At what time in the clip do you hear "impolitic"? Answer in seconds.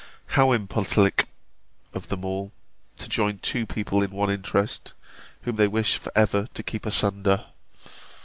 0.51-1.27